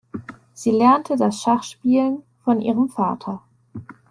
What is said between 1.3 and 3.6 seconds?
Schachspielen von ihrem Vater.